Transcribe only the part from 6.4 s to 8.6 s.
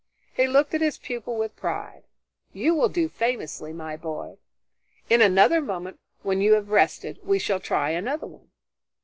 you have rested, we shall try another one."